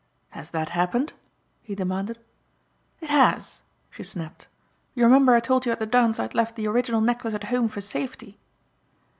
[0.29, 1.13] "Has that happened?"
[1.61, 2.17] he demanded.
[3.01, 3.61] "It has,"
[3.91, 4.47] she snapped.
[4.95, 7.43] "You remember I told you at the dance I had left the original necklace at
[7.53, 8.39] home for safety?"